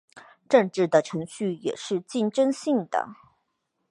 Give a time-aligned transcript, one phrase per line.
[0.49, 3.07] 政治的程序也是竞争性的。